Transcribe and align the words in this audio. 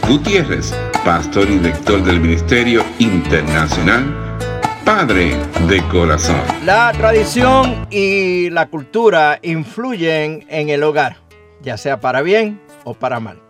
Gutiérrez, 0.09 0.75
pastor 1.05 1.49
y 1.51 1.59
director 1.59 2.03
del 2.03 2.21
Ministerio 2.21 2.83
Internacional 2.99 4.39
Padre 4.85 5.37
de 5.69 5.83
Corazón. 5.89 6.41
La 6.65 6.93
tradición 6.93 7.87
y 7.91 8.51
la 8.51 8.69
cultura 8.69 9.41
influyen 9.43 10.47
en 10.49 10.69
el 10.69 10.85
hogar, 10.85 11.17
ya 11.61 11.77
sea 11.77 11.99
para 11.99 12.23
bien 12.23 12.61
o 12.85 12.95
para 12.95 13.19
mal. 13.19 13.46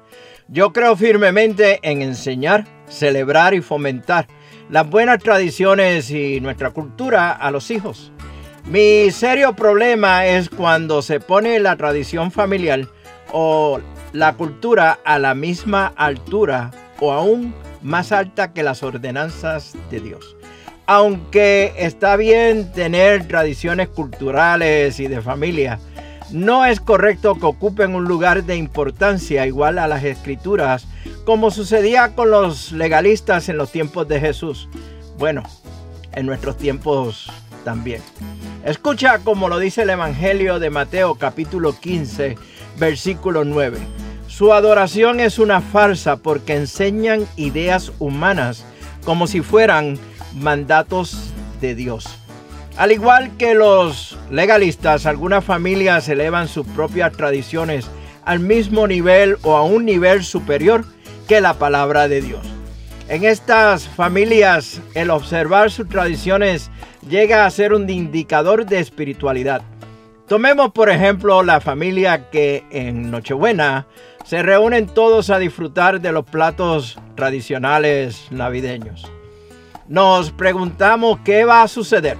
Yo 0.48 0.72
creo 0.72 0.96
firmemente 0.96 1.80
en 1.82 2.02
enseñar, 2.02 2.66
celebrar 2.86 3.52
y 3.52 3.62
fomentar 3.62 4.28
las 4.70 4.88
buenas 4.88 5.18
tradiciones 5.18 6.10
y 6.12 6.40
nuestra 6.40 6.70
cultura 6.70 7.32
a 7.32 7.50
los 7.50 7.72
hijos. 7.72 8.12
Mi 8.64 9.10
serio 9.10 9.56
problema 9.56 10.24
es 10.26 10.48
cuando 10.48 11.02
se 11.02 11.18
pone 11.18 11.58
la 11.58 11.76
tradición 11.76 12.30
familiar 12.30 12.86
o 13.32 13.80
la 14.12 14.34
cultura 14.34 15.00
a 15.04 15.18
la 15.18 15.34
misma 15.34 15.92
altura 15.96 16.70
o 17.00 17.12
aún 17.12 17.52
más 17.82 18.12
alta 18.12 18.52
que 18.52 18.62
las 18.62 18.84
ordenanzas 18.84 19.74
de 19.90 20.00
Dios. 20.00 20.36
Aunque 20.86 21.74
está 21.76 22.16
bien 22.16 22.70
tener 22.70 23.26
tradiciones 23.26 23.88
culturales 23.88 25.00
y 25.00 25.08
de 25.08 25.20
familia, 25.20 25.80
no 26.30 26.64
es 26.64 26.80
correcto 26.80 27.36
que 27.36 27.46
ocupen 27.46 27.94
un 27.94 28.04
lugar 28.04 28.44
de 28.44 28.56
importancia 28.56 29.46
igual 29.46 29.78
a 29.78 29.86
las 29.86 30.04
escrituras, 30.04 30.86
como 31.24 31.50
sucedía 31.50 32.14
con 32.14 32.30
los 32.30 32.72
legalistas 32.72 33.48
en 33.48 33.56
los 33.56 33.70
tiempos 33.70 34.08
de 34.08 34.20
Jesús. 34.20 34.68
Bueno, 35.18 35.42
en 36.12 36.26
nuestros 36.26 36.56
tiempos 36.56 37.30
también. 37.64 38.02
Escucha 38.64 39.18
como 39.20 39.48
lo 39.48 39.58
dice 39.58 39.82
el 39.82 39.90
Evangelio 39.90 40.58
de 40.58 40.70
Mateo 40.70 41.14
capítulo 41.14 41.78
15, 41.78 42.36
versículo 42.78 43.44
9. 43.44 43.78
Su 44.26 44.52
adoración 44.52 45.20
es 45.20 45.38
una 45.38 45.60
farsa 45.60 46.16
porque 46.16 46.56
enseñan 46.56 47.26
ideas 47.36 47.92
humanas 48.00 48.64
como 49.04 49.28
si 49.28 49.40
fueran 49.40 49.98
mandatos 50.34 51.16
de 51.60 51.74
Dios. 51.74 52.06
Al 52.76 52.92
igual 52.92 53.38
que 53.38 53.54
los 53.54 54.18
legalistas, 54.30 55.06
algunas 55.06 55.42
familias 55.42 56.10
elevan 56.10 56.46
sus 56.46 56.66
propias 56.66 57.10
tradiciones 57.12 57.88
al 58.26 58.38
mismo 58.38 58.86
nivel 58.86 59.38
o 59.44 59.56
a 59.56 59.62
un 59.62 59.86
nivel 59.86 60.22
superior 60.22 60.84
que 61.26 61.40
la 61.40 61.54
palabra 61.54 62.06
de 62.06 62.20
Dios. 62.20 62.46
En 63.08 63.24
estas 63.24 63.88
familias, 63.88 64.82
el 64.94 65.10
observar 65.10 65.70
sus 65.70 65.88
tradiciones 65.88 66.70
llega 67.08 67.46
a 67.46 67.50
ser 67.50 67.72
un 67.72 67.88
indicador 67.88 68.66
de 68.66 68.78
espiritualidad. 68.78 69.62
Tomemos 70.28 70.72
por 70.72 70.90
ejemplo 70.90 71.42
la 71.42 71.60
familia 71.60 72.28
que 72.28 72.64
en 72.70 73.10
Nochebuena 73.10 73.86
se 74.26 74.42
reúnen 74.42 74.86
todos 74.86 75.30
a 75.30 75.38
disfrutar 75.38 76.02
de 76.02 76.12
los 76.12 76.26
platos 76.26 76.98
tradicionales 77.14 78.26
navideños. 78.30 79.10
Nos 79.88 80.30
preguntamos 80.30 81.20
qué 81.24 81.46
va 81.46 81.62
a 81.62 81.68
suceder 81.68 82.18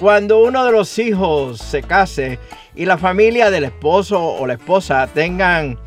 cuando 0.00 0.42
uno 0.42 0.64
de 0.64 0.72
los 0.72 0.98
hijos 0.98 1.58
se 1.58 1.82
case 1.82 2.38
y 2.74 2.86
la 2.86 2.96
familia 2.96 3.50
del 3.50 3.64
esposo 3.64 4.18
o 4.18 4.46
la 4.46 4.54
esposa 4.54 5.06
tengan 5.12 5.78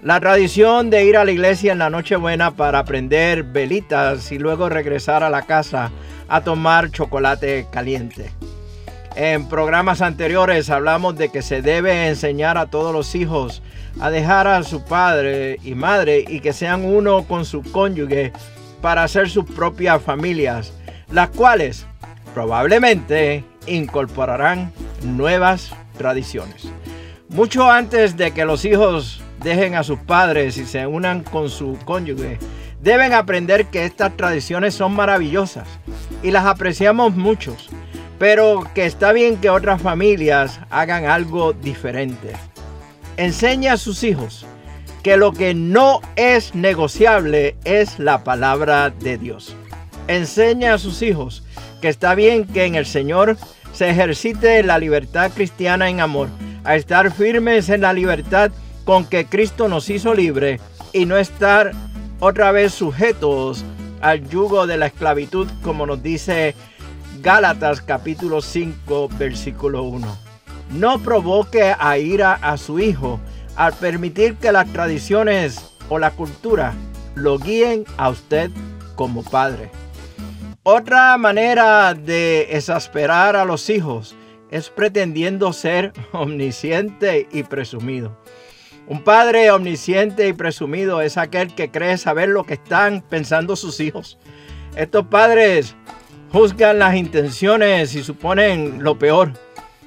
la 0.00 0.20
tradición 0.20 0.88
de 0.88 1.04
ir 1.04 1.16
a 1.16 1.24
la 1.24 1.32
iglesia 1.32 1.72
en 1.72 1.80
la 1.80 1.90
Nochebuena 1.90 2.52
para 2.52 2.84
prender 2.84 3.42
velitas 3.42 4.30
y 4.30 4.38
luego 4.38 4.68
regresar 4.68 5.24
a 5.24 5.30
la 5.30 5.42
casa 5.42 5.90
a 6.28 6.42
tomar 6.42 6.92
chocolate 6.92 7.66
caliente. 7.72 8.30
En 9.16 9.48
programas 9.48 10.00
anteriores 10.00 10.70
hablamos 10.70 11.16
de 11.16 11.30
que 11.30 11.42
se 11.42 11.60
debe 11.60 12.06
enseñar 12.06 12.58
a 12.58 12.66
todos 12.66 12.92
los 12.92 13.16
hijos 13.16 13.62
a 13.98 14.10
dejar 14.10 14.46
a 14.46 14.62
su 14.62 14.84
padre 14.84 15.58
y 15.64 15.74
madre 15.74 16.24
y 16.28 16.38
que 16.38 16.52
sean 16.52 16.84
uno 16.84 17.24
con 17.24 17.44
su 17.44 17.62
cónyuge 17.62 18.32
para 18.80 19.02
hacer 19.02 19.28
sus 19.28 19.44
propias 19.44 20.00
familias, 20.00 20.72
las 21.10 21.30
cuales 21.30 21.84
probablemente 22.32 23.42
incorporarán 23.66 24.72
nuevas 25.02 25.70
tradiciones. 25.96 26.68
Mucho 27.28 27.70
antes 27.70 28.16
de 28.16 28.32
que 28.32 28.44
los 28.44 28.64
hijos 28.64 29.20
dejen 29.42 29.74
a 29.74 29.82
sus 29.82 29.98
padres 29.98 30.56
y 30.58 30.66
se 30.66 30.86
unan 30.86 31.22
con 31.22 31.50
su 31.50 31.78
cónyuge, 31.84 32.38
deben 32.80 33.12
aprender 33.12 33.66
que 33.66 33.84
estas 33.84 34.16
tradiciones 34.16 34.74
son 34.74 34.94
maravillosas 34.94 35.68
y 36.22 36.30
las 36.30 36.46
apreciamos 36.46 37.14
muchos, 37.16 37.68
pero 38.18 38.64
que 38.74 38.86
está 38.86 39.12
bien 39.12 39.38
que 39.38 39.50
otras 39.50 39.82
familias 39.82 40.60
hagan 40.70 41.06
algo 41.06 41.52
diferente. 41.52 42.32
Enseña 43.16 43.74
a 43.74 43.76
sus 43.78 44.04
hijos 44.04 44.46
que 45.02 45.16
lo 45.16 45.32
que 45.32 45.54
no 45.54 46.00
es 46.16 46.54
negociable 46.54 47.56
es 47.64 47.98
la 47.98 48.24
palabra 48.24 48.90
de 48.90 49.18
Dios. 49.18 49.54
Enseña 50.08 50.74
a 50.74 50.78
sus 50.78 51.02
hijos 51.02 51.44
que 51.80 51.88
está 51.88 52.14
bien 52.14 52.44
que 52.44 52.64
en 52.64 52.74
el 52.74 52.86
Señor 52.86 53.36
se 53.76 53.90
ejercite 53.90 54.62
la 54.62 54.78
libertad 54.78 55.30
cristiana 55.34 55.90
en 55.90 56.00
amor, 56.00 56.30
a 56.64 56.76
estar 56.76 57.12
firmes 57.12 57.68
en 57.68 57.82
la 57.82 57.92
libertad 57.92 58.50
con 58.86 59.04
que 59.04 59.26
Cristo 59.26 59.68
nos 59.68 59.90
hizo 59.90 60.14
libre 60.14 60.60
y 60.94 61.04
no 61.04 61.18
estar 61.18 61.72
otra 62.18 62.52
vez 62.52 62.72
sujetos 62.72 63.66
al 64.00 64.26
yugo 64.30 64.66
de 64.66 64.78
la 64.78 64.86
esclavitud, 64.86 65.46
como 65.62 65.84
nos 65.84 66.02
dice 66.02 66.54
Gálatas 67.20 67.82
capítulo 67.82 68.40
5, 68.40 69.10
versículo 69.18 69.82
1. 69.82 70.06
No 70.70 70.98
provoque 71.00 71.74
a 71.78 71.98
ira 71.98 72.32
a 72.32 72.56
su 72.56 72.80
hijo 72.80 73.20
al 73.56 73.74
permitir 73.74 74.36
que 74.36 74.52
las 74.52 74.72
tradiciones 74.72 75.70
o 75.90 75.98
la 75.98 76.12
cultura 76.12 76.72
lo 77.14 77.38
guíen 77.38 77.84
a 77.98 78.08
usted 78.08 78.50
como 78.94 79.22
padre. 79.22 79.70
Otra 80.68 81.16
manera 81.16 81.94
de 81.94 82.56
exasperar 82.56 83.36
a 83.36 83.44
los 83.44 83.70
hijos 83.70 84.16
es 84.50 84.68
pretendiendo 84.68 85.52
ser 85.52 85.92
omnisciente 86.12 87.28
y 87.30 87.44
presumido. 87.44 88.20
Un 88.88 89.04
padre 89.04 89.52
omnisciente 89.52 90.26
y 90.26 90.32
presumido 90.32 91.02
es 91.02 91.18
aquel 91.18 91.54
que 91.54 91.70
cree 91.70 91.96
saber 91.98 92.30
lo 92.30 92.42
que 92.42 92.54
están 92.54 93.00
pensando 93.00 93.54
sus 93.54 93.78
hijos. 93.78 94.18
Estos 94.74 95.06
padres 95.06 95.76
juzgan 96.32 96.80
las 96.80 96.96
intenciones 96.96 97.94
y 97.94 98.02
suponen 98.02 98.82
lo 98.82 98.98
peor. 98.98 99.34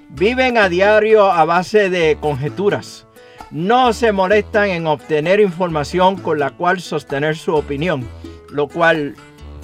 Viven 0.08 0.58
a 0.58 0.70
diario 0.70 1.30
a 1.30 1.44
base 1.44 1.90
de 1.90 2.18
conjeturas. 2.22 3.06
No 3.52 3.92
se 3.92 4.14
molestan 4.14 4.70
en 4.70 4.88
obtener 4.88 5.42
información 5.42 6.16
con 6.16 6.40
la 6.40 6.52
cual 6.52 6.80
sostener 6.80 7.36
su 7.36 7.54
opinión, 7.54 8.08
lo 8.50 8.70
cual 8.70 9.16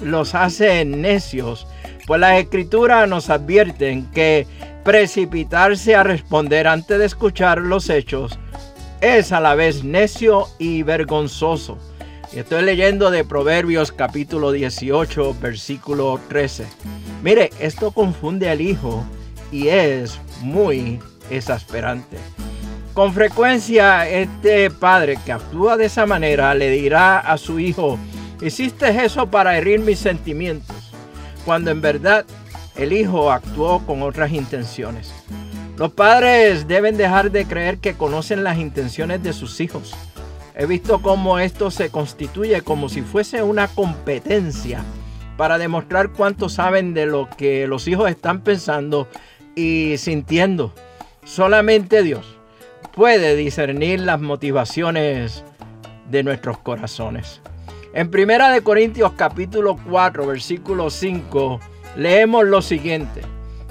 los 0.02 0.34
hace 0.34 0.84
necios, 0.84 1.66
pues 2.06 2.20
las 2.20 2.38
escrituras 2.38 3.08
nos 3.08 3.30
advierten 3.30 4.06
que 4.12 4.46
precipitarse 4.84 5.96
a 5.96 6.02
responder 6.02 6.68
antes 6.68 6.98
de 6.98 7.04
escuchar 7.04 7.58
los 7.58 7.90
hechos 7.90 8.38
es 9.00 9.32
a 9.32 9.40
la 9.40 9.54
vez 9.54 9.84
necio 9.84 10.48
y 10.58 10.82
vergonzoso. 10.82 11.78
Estoy 12.32 12.62
leyendo 12.62 13.10
de 13.10 13.24
Proverbios 13.24 13.92
capítulo 13.92 14.52
18, 14.52 15.36
versículo 15.40 16.20
13. 16.28 16.66
Mire, 17.22 17.50
esto 17.60 17.92
confunde 17.92 18.48
al 18.50 18.60
hijo 18.60 19.04
y 19.52 19.68
es 19.68 20.18
muy 20.40 20.98
exasperante. 21.30 22.18
Con 22.94 23.12
frecuencia 23.12 24.08
este 24.08 24.70
padre 24.70 25.18
que 25.24 25.32
actúa 25.32 25.76
de 25.76 25.86
esa 25.86 26.06
manera 26.06 26.54
le 26.54 26.70
dirá 26.70 27.18
a 27.18 27.36
su 27.38 27.60
hijo, 27.60 27.98
hiciste 28.40 29.04
eso 29.04 29.30
para 29.30 29.56
herir 29.56 29.80
mis 29.80 29.98
sentimientos, 29.98 30.76
cuando 31.44 31.70
en 31.70 31.80
verdad 31.80 32.24
el 32.76 32.92
hijo 32.92 33.30
actuó 33.30 33.84
con 33.86 34.02
otras 34.02 34.32
intenciones. 34.32 35.12
Los 35.76 35.92
padres 35.92 36.66
deben 36.68 36.96
dejar 36.96 37.30
de 37.30 37.44
creer 37.44 37.78
que 37.78 37.94
conocen 37.94 38.44
las 38.44 38.58
intenciones 38.58 39.22
de 39.22 39.32
sus 39.32 39.60
hijos. 39.60 39.94
He 40.54 40.64
visto 40.64 41.02
cómo 41.02 41.38
esto 41.38 41.70
se 41.70 41.90
constituye 41.90 42.62
como 42.62 42.88
si 42.88 43.02
fuese 43.02 43.42
una 43.42 43.68
competencia 43.68 44.82
para 45.36 45.58
demostrar 45.58 46.12
cuánto 46.12 46.48
saben 46.48 46.94
de 46.94 47.04
lo 47.04 47.28
que 47.36 47.66
los 47.66 47.88
hijos 47.88 48.10
están 48.10 48.40
pensando 48.40 49.06
y 49.54 49.96
sintiendo. 49.98 50.72
Solamente 51.24 52.02
Dios 52.02 52.38
puede 52.94 53.36
discernir 53.36 54.00
las 54.00 54.20
motivaciones 54.20 55.44
de 56.10 56.22
nuestros 56.22 56.58
corazones. 56.58 57.42
En 57.96 58.10
Primera 58.10 58.50
de 58.50 58.60
Corintios 58.60 59.12
capítulo 59.16 59.78
4, 59.88 60.26
versículo 60.26 60.90
5, 60.90 61.60
leemos 61.96 62.44
lo 62.44 62.60
siguiente. 62.60 63.22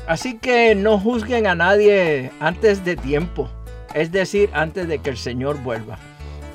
Así 0.08 0.40
que 0.40 0.74
no 0.74 0.98
juzguen 0.98 1.46
a 1.46 1.54
nadie 1.54 2.32
antes 2.40 2.84
de 2.84 2.96
tiempo, 2.96 3.48
es 3.94 4.12
decir, 4.12 4.50
antes 4.54 4.88
de 4.88 4.98
que 4.98 5.12
el 5.12 5.18
Señor 5.18 5.62
vuelva, 5.62 6.00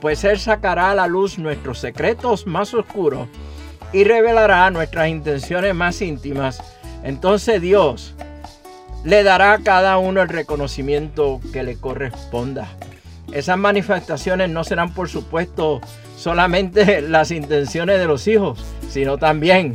pues 0.00 0.24
Él 0.24 0.40
sacará 0.40 0.90
a 0.90 0.96
la 0.96 1.06
luz 1.06 1.38
nuestros 1.38 1.78
secretos 1.78 2.44
más 2.44 2.74
oscuros 2.74 3.28
y 3.92 4.02
revelará 4.02 4.68
nuestras 4.72 5.06
intenciones 5.06 5.72
más 5.72 6.02
íntimas. 6.02 6.60
Entonces 7.04 7.62
Dios 7.62 8.16
le 9.04 9.22
dará 9.22 9.52
a 9.52 9.58
cada 9.62 9.96
uno 9.98 10.22
el 10.22 10.28
reconocimiento 10.28 11.40
que 11.52 11.62
le 11.62 11.76
corresponda. 11.76 12.68
Esas 13.30 13.58
manifestaciones 13.58 14.50
no 14.50 14.64
serán, 14.64 14.92
por 14.92 15.08
supuesto, 15.08 15.80
solamente 16.20 17.00
las 17.08 17.30
intenciones 17.30 17.98
de 17.98 18.06
los 18.06 18.28
hijos, 18.28 18.62
sino 18.88 19.16
también 19.16 19.74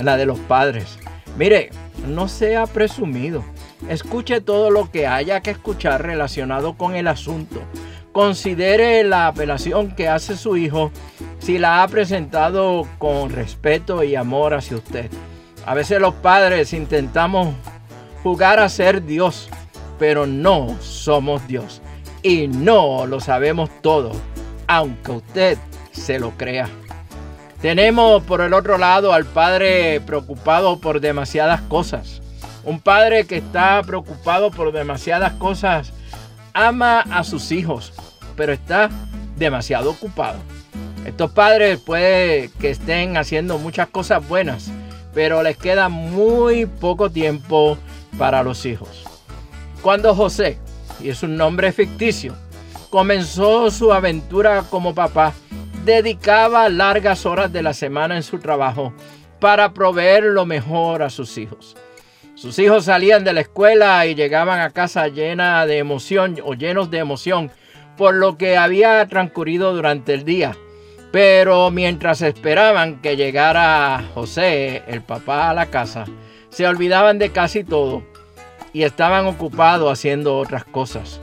la 0.00 0.16
de 0.16 0.26
los 0.26 0.38
padres. 0.38 0.98
Mire, 1.36 1.70
no 2.06 2.28
sea 2.28 2.66
presumido. 2.66 3.44
Escuche 3.88 4.40
todo 4.40 4.70
lo 4.70 4.90
que 4.90 5.06
haya 5.06 5.40
que 5.40 5.50
escuchar 5.50 6.02
relacionado 6.02 6.74
con 6.74 6.94
el 6.94 7.08
asunto. 7.08 7.62
Considere 8.12 9.02
la 9.04 9.26
apelación 9.26 9.94
que 9.94 10.08
hace 10.08 10.36
su 10.36 10.56
hijo 10.56 10.92
si 11.38 11.58
la 11.58 11.82
ha 11.82 11.88
presentado 11.88 12.86
con 12.98 13.30
respeto 13.30 14.04
y 14.04 14.14
amor 14.14 14.54
hacia 14.54 14.76
usted. 14.76 15.10
A 15.66 15.74
veces 15.74 16.00
los 16.00 16.14
padres 16.14 16.72
intentamos 16.72 17.54
jugar 18.22 18.60
a 18.60 18.68
ser 18.68 19.04
Dios, 19.04 19.48
pero 19.98 20.26
no 20.26 20.76
somos 20.80 21.46
Dios. 21.48 21.82
Y 22.22 22.48
no 22.48 23.06
lo 23.06 23.20
sabemos 23.20 23.70
todo, 23.80 24.12
aunque 24.66 25.12
usted 25.12 25.58
se 25.92 26.18
lo 26.18 26.30
crea. 26.32 26.68
Tenemos 27.60 28.22
por 28.22 28.40
el 28.40 28.54
otro 28.54 28.78
lado 28.78 29.12
al 29.12 29.26
padre 29.26 30.00
preocupado 30.00 30.80
por 30.80 31.00
demasiadas 31.00 31.60
cosas. 31.62 32.22
Un 32.64 32.80
padre 32.80 33.26
que 33.26 33.36
está 33.36 33.82
preocupado 33.82 34.50
por 34.50 34.72
demasiadas 34.72 35.32
cosas 35.34 35.92
ama 36.54 37.00
a 37.00 37.22
sus 37.24 37.52
hijos, 37.52 37.92
pero 38.36 38.52
está 38.52 38.90
demasiado 39.36 39.90
ocupado. 39.90 40.38
Estos 41.04 41.30
padres 41.32 41.80
puede 41.80 42.50
que 42.60 42.70
estén 42.70 43.16
haciendo 43.16 43.58
muchas 43.58 43.88
cosas 43.88 44.26
buenas, 44.26 44.70
pero 45.14 45.42
les 45.42 45.56
queda 45.56 45.88
muy 45.88 46.66
poco 46.66 47.10
tiempo 47.10 47.78
para 48.18 48.42
los 48.42 48.66
hijos. 48.66 49.04
Cuando 49.82 50.14
José, 50.14 50.58
y 51.02 51.08
es 51.08 51.22
un 51.22 51.36
nombre 51.36 51.72
ficticio, 51.72 52.34
comenzó 52.90 53.70
su 53.70 53.92
aventura 53.92 54.64
como 54.68 54.94
papá, 54.94 55.32
dedicaba 55.84 56.68
largas 56.68 57.26
horas 57.26 57.52
de 57.52 57.62
la 57.62 57.72
semana 57.72 58.16
en 58.16 58.22
su 58.22 58.38
trabajo 58.38 58.92
para 59.40 59.72
proveer 59.72 60.24
lo 60.24 60.44
mejor 60.46 61.02
a 61.02 61.10
sus 61.10 61.38
hijos. 61.38 61.76
Sus 62.34 62.58
hijos 62.58 62.86
salían 62.86 63.24
de 63.24 63.32
la 63.32 63.40
escuela 63.40 64.06
y 64.06 64.14
llegaban 64.14 64.60
a 64.60 64.70
casa 64.70 65.08
llena 65.08 65.66
de 65.66 65.78
emoción 65.78 66.36
o 66.44 66.54
llenos 66.54 66.90
de 66.90 66.98
emoción 66.98 67.50
por 67.96 68.14
lo 68.14 68.38
que 68.38 68.56
había 68.56 69.06
transcurrido 69.08 69.74
durante 69.74 70.14
el 70.14 70.24
día. 70.24 70.56
Pero 71.12 71.70
mientras 71.70 72.22
esperaban 72.22 73.00
que 73.02 73.16
llegara 73.16 74.02
José, 74.14 74.84
el 74.86 75.02
papá, 75.02 75.50
a 75.50 75.54
la 75.54 75.66
casa, 75.66 76.04
se 76.50 76.66
olvidaban 76.66 77.18
de 77.18 77.30
casi 77.30 77.64
todo 77.64 78.02
y 78.72 78.84
estaban 78.84 79.26
ocupados 79.26 79.92
haciendo 79.92 80.38
otras 80.38 80.64
cosas. 80.64 81.20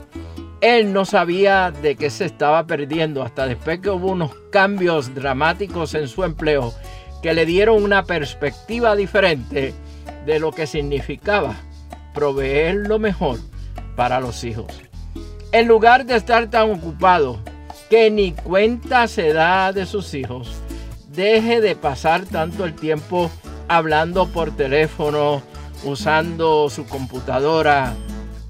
Él 0.60 0.92
no 0.92 1.04
sabía 1.04 1.70
de 1.70 1.94
qué 1.94 2.10
se 2.10 2.24
estaba 2.24 2.66
perdiendo 2.66 3.22
hasta 3.22 3.46
después 3.46 3.78
que 3.78 3.90
hubo 3.90 4.10
unos 4.10 4.32
cambios 4.50 5.14
dramáticos 5.14 5.94
en 5.94 6.08
su 6.08 6.24
empleo 6.24 6.74
que 7.22 7.32
le 7.32 7.46
dieron 7.46 7.82
una 7.82 8.04
perspectiva 8.04 8.96
diferente 8.96 9.72
de 10.26 10.38
lo 10.40 10.50
que 10.50 10.66
significaba 10.66 11.54
proveer 12.12 12.74
lo 12.74 12.98
mejor 12.98 13.38
para 13.94 14.20
los 14.20 14.42
hijos. 14.42 14.66
En 15.52 15.68
lugar 15.68 16.06
de 16.06 16.16
estar 16.16 16.50
tan 16.50 16.70
ocupado 16.70 17.38
que 17.88 18.10
ni 18.10 18.32
cuenta 18.32 19.06
se 19.06 19.32
da 19.32 19.72
de 19.72 19.86
sus 19.86 20.12
hijos, 20.14 20.56
deje 21.12 21.60
de 21.60 21.76
pasar 21.76 22.26
tanto 22.26 22.64
el 22.64 22.74
tiempo 22.74 23.30
hablando 23.68 24.26
por 24.26 24.56
teléfono, 24.56 25.42
usando 25.84 26.68
su 26.68 26.84
computadora 26.86 27.94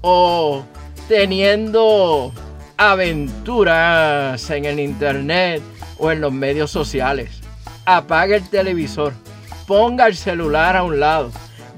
o 0.01 0.63
teniendo 1.09 2.31
aventuras 2.77 4.47
en 4.51 4.65
el 4.65 4.79
internet 4.79 5.59
o 5.97 6.11
en 6.11 6.21
los 6.21 6.31
medios 6.31 6.69
sociales. 6.69 7.41
Apague 7.83 8.35
el 8.35 8.47
televisor, 8.47 9.13
ponga 9.65 10.05
el 10.05 10.15
celular 10.15 10.77
a 10.77 10.83
un 10.83 10.99
lado, 10.99 11.31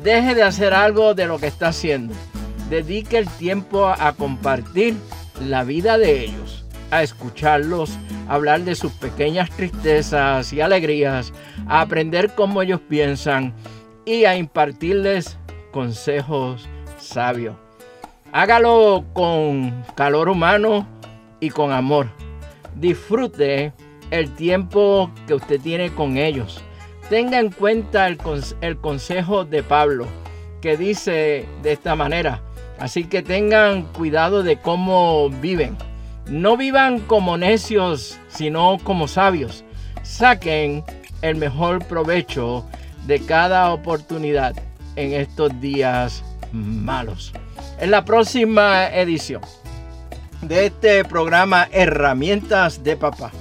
deje 0.04 0.36
de 0.36 0.44
hacer 0.44 0.74
algo 0.74 1.14
de 1.14 1.28
lo 1.28 1.40
que 1.40 1.48
está 1.48 1.70
haciendo. 1.70 2.14
Dedique 2.70 3.18
el 3.18 3.30
tiempo 3.30 3.88
a 3.88 4.12
compartir 4.18 4.96
la 5.40 5.64
vida 5.64 5.98
de 5.98 6.26
ellos, 6.26 6.66
a 6.92 7.02
escucharlos, 7.02 7.92
a 8.28 8.34
hablar 8.34 8.62
de 8.62 8.76
sus 8.76 8.92
pequeñas 8.92 9.50
tristezas 9.52 10.52
y 10.52 10.60
alegrías, 10.60 11.32
a 11.70 11.80
aprender 11.80 12.36
cómo 12.36 12.62
ellos 12.62 12.82
piensan 12.82 13.54
y 14.04 14.26
a 14.26 14.36
impartirles 14.36 15.38
consejos 15.72 16.68
sabios. 17.00 17.56
Hágalo 18.34 19.04
con 19.12 19.84
calor 19.96 20.30
humano 20.30 20.88
y 21.42 21.50
con 21.50 21.74
amor. 21.74 22.08
Disfrute 22.76 23.74
el 24.10 24.34
tiempo 24.36 25.12
que 25.28 25.34
usted 25.34 25.60
tiene 25.60 25.92
con 25.94 26.16
ellos. 26.16 26.64
Tenga 27.10 27.40
en 27.40 27.52
cuenta 27.52 28.08
el, 28.08 28.18
el, 28.62 28.78
consejo 28.78 29.44
de 29.44 29.64
Pablo 29.64 30.08
que 30.62 30.78
dice 30.78 31.46
de 31.62 31.74
esta 31.74 31.98
manera. 31.98 32.42
Así 32.80 33.04
que 33.04 33.22
tengan 33.22 33.84
cuidado 33.84 34.44
de 34.44 34.58
cómo 34.58 35.30
viven. 35.30 35.76
No 36.28 36.56
vivan 36.56 37.00
como 37.00 37.38
necios, 37.38 38.18
sino 38.30 38.78
como 38.82 39.10
sabios. 39.10 39.66
Saquen 40.04 40.86
el 41.22 41.36
mejor 41.36 41.84
provecho 41.86 42.66
de 43.08 43.20
cada 43.20 43.74
oportunidad 43.74 44.56
en 44.96 45.14
estos 45.14 45.60
días 45.60 46.24
malos. 46.54 47.34
En 47.82 47.90
la 47.90 48.06
próxima 48.06 48.90
edición 48.90 49.42
de 50.44 50.68
este 50.68 51.04
programa 51.04 51.68
Herramientas 51.72 52.84
de 52.84 52.96
Papá 52.96 53.32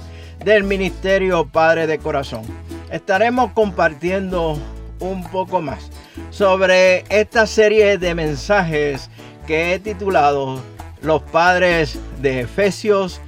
del 0.43 0.63
Ministerio 0.63 1.45
Padre 1.45 1.85
de 1.85 1.99
Corazón, 1.99 2.41
estaremos 2.89 3.51
compartiendo 3.51 4.57
un 4.99 5.23
poco 5.29 5.61
más 5.61 5.91
sobre 6.31 7.05
esta 7.09 7.45
serie 7.45 7.99
de 7.99 8.15
mensajes 8.15 9.11
que 9.45 9.75
he 9.75 9.79
titulado 9.79 10.59
Los 11.03 11.21
Padres 11.21 11.99
de 12.19 12.39
Efesios 12.39 13.21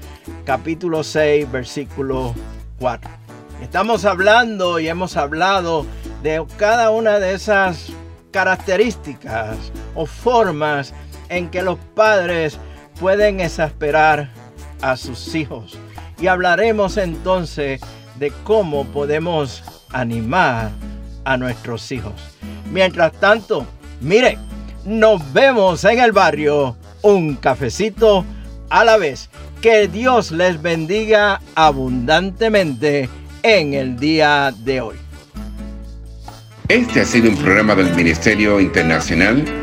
capítulo 0.45 1.03
6 1.03 1.51
versículo 1.51 2.33
4. 2.79 3.11
Estamos 3.61 4.05
hablando 4.05 4.79
y 4.79 4.87
hemos 4.87 5.15
hablado 5.15 5.85
de 6.23 6.43
cada 6.57 6.89
una 6.89 7.19
de 7.19 7.35
esas 7.35 7.89
características 8.31 9.57
o 9.95 10.05
formas 10.05 10.93
en 11.29 11.49
que 11.49 11.61
los 11.61 11.77
padres 11.95 12.57
pueden 12.99 13.39
exasperar 13.39 14.29
a 14.81 14.97
sus 14.97 15.33
hijos. 15.35 15.77
Y 16.19 16.27
hablaremos 16.27 16.97
entonces 16.97 17.81
de 18.19 18.31
cómo 18.43 18.85
podemos 18.85 19.63
animar 19.91 20.71
a 21.25 21.37
nuestros 21.37 21.91
hijos. 21.91 22.13
Mientras 22.71 23.13
tanto, 23.13 23.65
mire, 24.01 24.37
nos 24.85 25.33
vemos 25.33 25.83
en 25.85 25.99
el 25.99 26.11
barrio, 26.11 26.75
un 27.01 27.35
cafecito 27.35 28.25
a 28.69 28.83
la 28.83 28.97
vez. 28.97 29.29
Que 29.61 29.87
Dios 29.87 30.31
les 30.31 30.61
bendiga 30.61 31.39
abundantemente 31.55 33.09
en 33.43 33.73
el 33.73 33.97
día 33.97 34.53
de 34.57 34.81
hoy. 34.81 34.95
Este 36.67 37.01
ha 37.01 37.05
sido 37.05 37.29
un 37.29 37.37
programa 37.37 37.75
del 37.75 37.93
Ministerio 37.95 38.59
Internacional 38.59 39.62